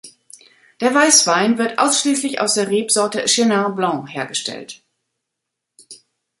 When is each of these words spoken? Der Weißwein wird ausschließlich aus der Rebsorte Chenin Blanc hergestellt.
Der 0.79 0.95
Weißwein 0.95 1.59
wird 1.59 1.77
ausschließlich 1.77 2.41
aus 2.41 2.55
der 2.55 2.69
Rebsorte 2.69 3.27
Chenin 3.27 3.75
Blanc 3.75 4.09
hergestellt. 4.11 4.81